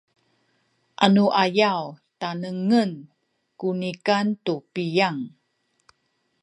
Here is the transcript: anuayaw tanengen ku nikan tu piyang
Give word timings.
anuayaw 1.05 1.83
tanengen 2.19 2.91
ku 3.59 3.67
nikan 3.79 4.27
tu 4.45 4.55
piyang 4.73 5.19